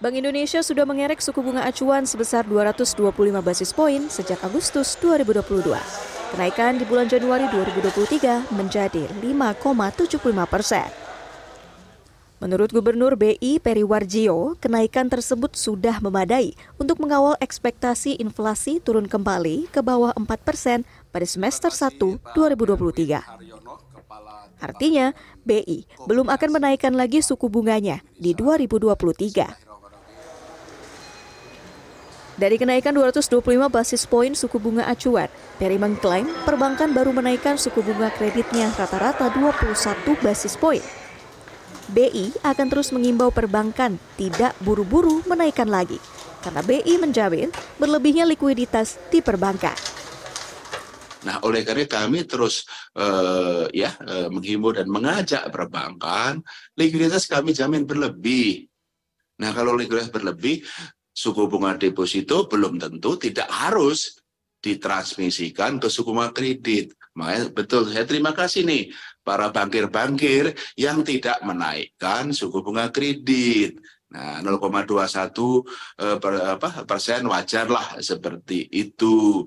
Bank 0.00 0.16
Indonesia 0.16 0.64
sudah 0.64 0.88
mengerek 0.88 1.20
suku 1.20 1.44
bunga 1.44 1.68
acuan 1.68 2.08
sebesar 2.08 2.48
225 2.48 3.12
basis 3.44 3.68
poin 3.76 4.08
sejak 4.08 4.40
Agustus 4.40 4.96
2022. 4.96 5.76
Kenaikan 6.32 6.80
di 6.80 6.88
bulan 6.88 7.04
Januari 7.04 7.44
2023 7.52 8.48
menjadi 8.56 9.04
5,75 9.20 10.24
persen. 10.48 10.88
Menurut 12.40 12.72
Gubernur 12.72 13.12
BI 13.12 13.60
Peri 13.60 13.84
Warjio, 13.84 14.56
kenaikan 14.56 15.12
tersebut 15.12 15.52
sudah 15.52 16.00
memadai 16.00 16.56
untuk 16.80 16.96
mengawal 16.96 17.36
ekspektasi 17.36 18.16
inflasi 18.24 18.80
turun 18.80 19.04
kembali 19.04 19.68
ke 19.68 19.84
bawah 19.84 20.16
4 20.16 20.24
persen 20.40 20.88
pada 21.12 21.28
semester 21.28 21.68
1 21.68 22.00
2023. 22.32 23.20
Artinya, 24.64 25.12
BI 25.44 25.84
belum 26.08 26.32
akan 26.32 26.56
menaikkan 26.56 26.96
lagi 26.96 27.20
suku 27.20 27.52
bunganya 27.52 28.00
di 28.16 28.32
2023. 28.32 29.69
Dari 32.40 32.56
kenaikan 32.56 32.96
225 32.96 33.68
basis 33.68 34.08
poin 34.08 34.32
suku 34.32 34.56
bunga 34.56 34.88
acuan, 34.88 35.28
Peri 35.60 35.76
mengklaim 35.76 36.24
perbankan 36.48 36.88
baru 36.96 37.12
menaikkan 37.12 37.60
suku 37.60 37.84
bunga 37.84 38.08
kreditnya 38.16 38.72
rata-rata 38.80 39.28
21 39.28 39.76
basis 40.24 40.56
poin. 40.56 40.80
BI 41.92 42.32
akan 42.40 42.66
terus 42.72 42.96
mengimbau 42.96 43.28
perbankan 43.28 44.00
tidak 44.16 44.56
buru-buru 44.64 45.20
menaikkan 45.28 45.68
lagi, 45.68 46.00
karena 46.40 46.64
BI 46.64 46.96
menjamin 46.96 47.52
berlebihnya 47.76 48.24
likuiditas 48.24 48.96
di 49.12 49.20
perbankan. 49.20 49.76
Nah, 51.28 51.44
oleh 51.44 51.60
karena 51.60 51.84
kami 51.84 52.24
terus 52.24 52.64
uh, 52.96 53.68
ya 53.68 53.92
uh, 54.00 54.32
menghimbau 54.32 54.72
dan 54.72 54.88
mengajak 54.88 55.44
perbankan, 55.52 56.40
likuiditas 56.72 57.28
kami 57.28 57.52
jamin 57.52 57.84
berlebih. 57.84 58.64
Nah, 59.44 59.52
kalau 59.52 59.76
likuiditas 59.76 60.08
berlebih, 60.08 60.64
suku 61.10 61.50
bunga 61.50 61.76
deposito 61.76 62.46
belum 62.46 62.78
tentu 62.78 63.18
tidak 63.18 63.50
harus 63.50 64.20
ditransmisikan 64.60 65.80
ke 65.80 65.88
suku 65.88 66.10
bunga 66.12 66.30
kredit. 66.30 66.94
Makanya 67.18 67.50
betul 67.50 67.90
saya 67.90 68.06
terima 68.06 68.30
kasih 68.30 68.62
nih 68.62 68.94
para 69.26 69.50
bankir-bankir 69.50 70.54
yang 70.78 71.02
tidak 71.02 71.42
menaikkan 71.42 72.30
suku 72.30 72.62
bunga 72.62 72.88
kredit. 72.88 73.80
Nah, 74.10 74.42
0,21 74.42 74.98
eh, 76.02 76.18
per, 76.18 76.32
apa, 76.58 76.82
persen 76.82 77.30
wajarlah 77.30 78.02
seperti 78.02 78.66
itu. 78.74 79.46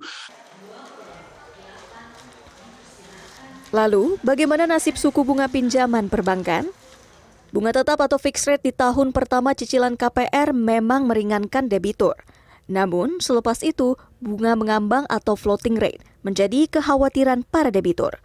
Lalu, 3.74 4.22
bagaimana 4.24 4.70
nasib 4.70 4.96
suku 4.96 5.26
bunga 5.26 5.50
pinjaman 5.50 6.08
perbankan? 6.08 6.70
Bunga 7.54 7.70
tetap 7.70 8.02
atau 8.02 8.18
fixed 8.18 8.50
rate 8.50 8.66
di 8.66 8.74
tahun 8.74 9.14
pertama 9.14 9.54
cicilan 9.54 9.94
KPR 9.94 10.58
memang 10.58 11.06
meringankan 11.06 11.70
debitur. 11.70 12.18
Namun, 12.66 13.22
selepas 13.22 13.62
itu, 13.62 13.94
bunga 14.18 14.58
mengambang 14.58 15.06
atau 15.06 15.38
floating 15.38 15.78
rate 15.78 16.02
menjadi 16.26 16.66
kekhawatiran 16.66 17.46
para 17.46 17.70
debitur. 17.70 18.18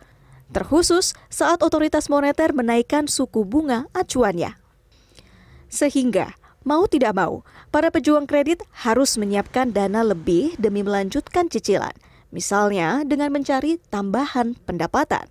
Terkhusus 0.49 1.13
saat 1.29 1.61
otoritas 1.61 2.09
moneter 2.09 2.57
menaikkan 2.57 3.05
suku 3.05 3.45
bunga 3.45 3.85
acuannya. 3.93 4.57
Sehingga, 5.69 6.33
mau 6.65 6.89
tidak 6.89 7.13
mau, 7.13 7.45
para 7.69 7.93
pejuang 7.93 8.25
kredit 8.25 8.65
harus 8.81 9.21
menyiapkan 9.21 9.77
dana 9.77 10.09
lebih 10.09 10.57
demi 10.57 10.81
melanjutkan 10.81 11.53
cicilan, 11.53 11.93
misalnya 12.33 13.05
dengan 13.05 13.29
mencari 13.29 13.77
tambahan 13.93 14.57
pendapatan 14.65 15.29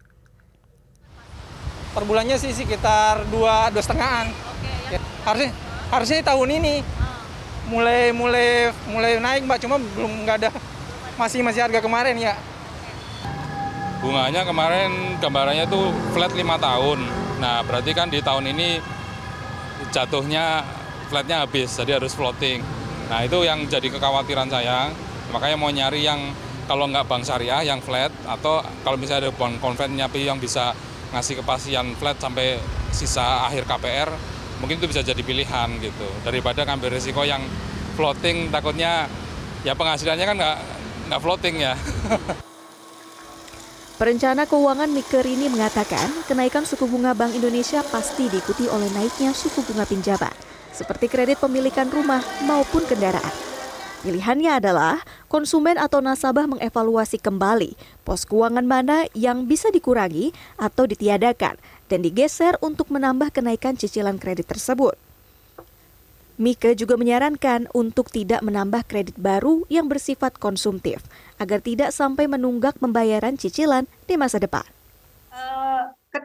per 1.98 2.06
bulannya 2.06 2.38
sih 2.38 2.54
sekitar 2.54 3.26
dua 3.34 3.74
dua 3.74 3.82
setengahan. 3.82 4.30
Okay, 4.30 4.94
ya. 4.94 5.00
Harusnya 5.26 5.50
harusnya 5.90 6.18
tahun 6.22 6.50
ini 6.62 6.86
mulai 7.74 8.14
mulai 8.14 8.70
mulai 8.86 9.18
naik 9.18 9.50
mbak, 9.50 9.58
cuma 9.66 9.82
belum 9.82 10.22
nggak 10.22 10.46
ada 10.46 10.50
masih 11.18 11.42
masih 11.42 11.66
harga 11.66 11.82
kemarin 11.82 12.14
ya. 12.22 12.38
Bunganya 13.98 14.46
kemarin 14.46 15.18
gambarannya 15.18 15.66
tuh 15.66 15.90
flat 16.14 16.30
lima 16.38 16.62
tahun. 16.62 17.02
Nah 17.42 17.66
berarti 17.66 17.98
kan 17.98 18.14
di 18.14 18.22
tahun 18.22 18.46
ini 18.54 18.78
jatuhnya 19.90 20.62
flatnya 21.10 21.50
habis, 21.50 21.74
jadi 21.74 21.98
harus 21.98 22.14
floating. 22.14 22.62
Nah 23.10 23.26
itu 23.26 23.42
yang 23.42 23.66
jadi 23.66 23.90
kekhawatiran 23.90 24.54
saya. 24.54 24.94
Makanya 25.34 25.58
mau 25.58 25.74
nyari 25.74 26.06
yang 26.06 26.30
kalau 26.70 26.86
nggak 26.94 27.10
bank 27.10 27.26
syariah 27.26 27.66
yang 27.66 27.82
flat 27.82 28.14
atau 28.30 28.62
kalau 28.86 29.02
misalnya 29.02 29.28
ada 29.28 29.32
bank 29.34 29.58
konvennya 29.58 30.06
yang 30.14 30.38
bisa 30.38 30.78
ngasih 31.14 31.40
kepastian 31.40 31.96
flat 31.96 32.20
sampai 32.20 32.60
sisa 32.92 33.48
akhir 33.48 33.64
KPR 33.64 34.10
mungkin 34.58 34.82
itu 34.82 34.90
bisa 34.90 35.06
jadi 35.06 35.22
pilihan 35.22 35.70
gitu 35.80 36.08
daripada 36.26 36.66
ngambil 36.66 36.98
risiko 36.98 37.22
yang 37.22 37.42
floating 37.94 38.50
takutnya 38.50 39.06
ya 39.62 39.74
penghasilannya 39.78 40.26
kan 40.26 40.36
nggak 40.38 40.58
nggak 41.08 41.22
floating 41.24 41.56
ya. 41.64 41.74
Perencana 43.98 44.46
keuangan 44.46 44.94
Miker 44.94 45.26
ini 45.26 45.50
mengatakan 45.50 46.06
kenaikan 46.30 46.62
suku 46.70 46.86
bunga 46.86 47.18
Bank 47.18 47.34
Indonesia 47.34 47.82
pasti 47.82 48.30
diikuti 48.30 48.70
oleh 48.70 48.94
naiknya 48.94 49.34
suku 49.34 49.66
bunga 49.66 49.90
pinjaman, 49.90 50.30
seperti 50.70 51.10
kredit 51.10 51.42
pemilikan 51.42 51.90
rumah 51.90 52.22
maupun 52.46 52.86
kendaraan. 52.86 53.47
Pilihannya 54.06 54.62
adalah 54.62 55.02
konsumen 55.26 55.74
atau 55.82 56.06
nasabah 56.06 56.46
mengevaluasi 56.46 57.18
kembali 57.18 57.74
pos 58.06 58.30
keuangan 58.30 58.62
mana 58.62 59.10
yang 59.18 59.50
bisa 59.50 59.74
dikurangi 59.74 60.38
atau 60.62 60.86
ditiadakan 60.86 61.58
dan 61.90 62.00
digeser 62.06 62.62
untuk 62.62 62.94
menambah 62.94 63.34
kenaikan 63.34 63.74
cicilan 63.74 64.22
kredit 64.22 64.46
tersebut. 64.46 64.94
Mika 66.38 66.78
juga 66.78 67.02
menyarankan 67.02 67.66
untuk 67.74 68.14
tidak 68.14 68.46
menambah 68.46 68.86
kredit 68.86 69.18
baru 69.18 69.66
yang 69.74 69.90
bersifat 69.90 70.38
konsumtif 70.38 71.02
agar 71.42 71.66
tidak 71.66 71.90
sampai 71.90 72.30
menunggak 72.30 72.78
pembayaran 72.78 73.34
cicilan 73.42 73.90
di 74.06 74.14
masa 74.22 74.38
depan. 74.38 74.62
Uh, 75.34 75.67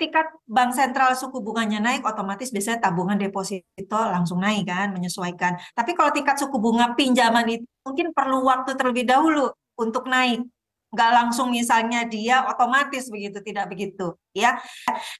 ketika 0.03 0.35
bank 0.51 0.75
sentral 0.75 1.15
suku 1.15 1.39
bunganya 1.39 1.79
naik, 1.79 2.03
otomatis 2.03 2.51
biasanya 2.51 2.83
tabungan 2.83 3.15
deposito 3.15 3.95
langsung 3.95 4.43
naik 4.43 4.67
kan, 4.67 4.91
menyesuaikan. 4.91 5.55
Tapi 5.79 5.95
kalau 5.95 6.11
tingkat 6.11 6.43
suku 6.43 6.59
bunga 6.59 6.91
pinjaman 6.99 7.47
itu 7.47 7.67
mungkin 7.87 8.11
perlu 8.11 8.43
waktu 8.43 8.75
terlebih 8.75 9.07
dahulu 9.07 9.55
untuk 9.79 10.11
naik. 10.11 10.43
Nggak 10.91 11.11
langsung 11.15 11.55
misalnya 11.55 12.03
dia 12.03 12.43
otomatis 12.51 13.07
begitu, 13.15 13.39
tidak 13.47 13.71
begitu. 13.71 14.19
ya. 14.35 14.59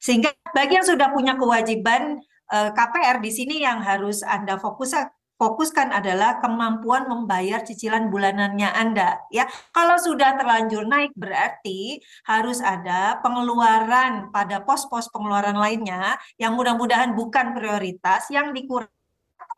Sehingga 0.03 0.35
bagi 0.51 0.83
yang 0.83 0.87
sudah 0.91 1.15
punya 1.15 1.39
kewajiban 1.39 2.19
eh, 2.51 2.71
KPR 2.75 3.23
di 3.23 3.31
sini 3.31 3.63
yang 3.63 3.79
harus 3.87 4.27
Anda 4.27 4.59
fokus 4.59 4.99
fokuskan 5.37 5.91
adalah 5.91 6.39
kemampuan 6.39 7.11
membayar 7.11 7.61
cicilan 7.67 8.09
bulanannya 8.09 8.71
Anda 8.73 9.27
ya. 9.29 9.49
Kalau 9.75 9.99
sudah 9.99 10.39
terlanjur 10.39 10.87
naik 10.87 11.13
berarti 11.19 11.99
harus 12.27 12.63
ada 12.63 13.19
pengeluaran 13.21 14.31
pada 14.31 14.63
pos-pos 14.63 15.11
pengeluaran 15.11 15.59
lainnya 15.59 16.17
yang 16.39 16.55
mudah-mudahan 16.55 17.13
bukan 17.13 17.55
prioritas 17.57 18.31
yang 18.31 18.55
dikurangi 18.55 19.03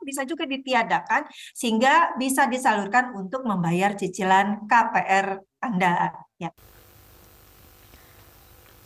bisa 0.04 0.22
juga 0.28 0.44
ditiadakan 0.44 1.24
sehingga 1.56 2.12
bisa 2.20 2.44
disalurkan 2.44 3.16
untuk 3.16 3.48
membayar 3.48 3.96
cicilan 3.96 4.68
KPR 4.68 5.40
Anda 5.64 6.12
ya. 6.36 6.52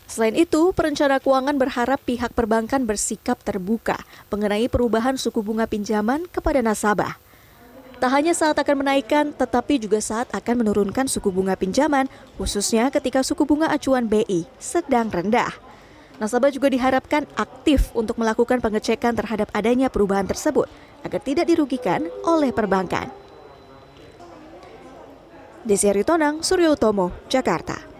Selain 0.09 0.33
itu, 0.33 0.73
perencana 0.73 1.21
keuangan 1.21 1.61
berharap 1.61 2.01
pihak 2.01 2.33
perbankan 2.33 2.89
bersikap 2.89 3.37
terbuka 3.45 4.01
mengenai 4.33 4.65
perubahan 4.73 5.21
suku 5.21 5.45
bunga 5.45 5.69
pinjaman 5.69 6.25
kepada 6.33 6.65
nasabah. 6.65 7.21
Tak 8.01 8.11
hanya 8.17 8.33
saat 8.33 8.57
akan 8.57 8.87
menaikkan, 8.87 9.37
tetapi 9.37 9.77
juga 9.77 10.01
saat 10.01 10.33
akan 10.33 10.65
menurunkan 10.65 11.13
suku 11.13 11.29
bunga 11.29 11.61
pinjaman, 11.61 12.09
khususnya 12.41 12.89
ketika 12.89 13.21
suku 13.21 13.45
bunga 13.45 13.69
acuan 13.69 14.09
BI 14.09 14.49
sedang 14.57 15.13
rendah. 15.13 15.53
Nasabah 16.17 16.49
juga 16.57 16.73
diharapkan 16.73 17.29
aktif 17.37 17.93
untuk 17.93 18.17
melakukan 18.17 18.65
pengecekan 18.65 19.13
terhadap 19.13 19.53
adanya 19.53 19.93
perubahan 19.93 20.25
tersebut 20.25 20.73
agar 21.05 21.21
tidak 21.21 21.47
dirugikan 21.53 22.09
oleh 22.25 22.49
perbankan. 22.49 23.13
Desi 25.69 25.85
Aritonang, 25.85 26.41
Suryo 26.41 26.81
Utomo, 26.81 27.13
Jakarta. 27.29 27.98